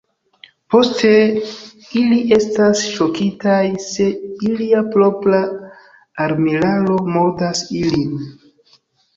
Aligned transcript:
Poste 0.75 1.09
ili 1.99 2.17
estas 2.37 2.81
ŝokitaj, 2.95 3.59
se 3.89 4.07
ilia 4.49 4.81
propra 4.97 5.43
armilaro 6.27 6.99
murdas 7.15 7.63
ilin. 7.83 8.19